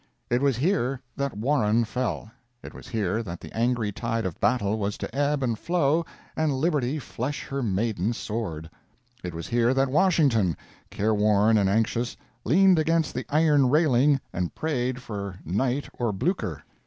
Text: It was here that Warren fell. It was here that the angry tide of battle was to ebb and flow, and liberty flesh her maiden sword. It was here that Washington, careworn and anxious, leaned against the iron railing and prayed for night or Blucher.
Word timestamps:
It 0.31 0.41
was 0.41 0.57
here 0.57 0.99
that 1.15 1.37
Warren 1.37 1.83
fell. 1.85 2.31
It 2.63 2.73
was 2.73 2.87
here 2.87 3.21
that 3.21 3.39
the 3.39 3.55
angry 3.55 3.91
tide 3.91 4.25
of 4.25 4.39
battle 4.41 4.79
was 4.79 4.97
to 4.97 5.15
ebb 5.15 5.43
and 5.43 5.59
flow, 5.59 6.07
and 6.35 6.55
liberty 6.57 6.97
flesh 6.97 7.43
her 7.49 7.61
maiden 7.61 8.11
sword. 8.13 8.67
It 9.23 9.35
was 9.35 9.49
here 9.49 9.75
that 9.75 9.91
Washington, 9.91 10.57
careworn 10.89 11.55
and 11.55 11.69
anxious, 11.69 12.17
leaned 12.43 12.79
against 12.79 13.13
the 13.13 13.27
iron 13.29 13.69
railing 13.69 14.19
and 14.33 14.55
prayed 14.55 15.03
for 15.03 15.37
night 15.45 15.87
or 15.93 16.11
Blucher. 16.11 16.63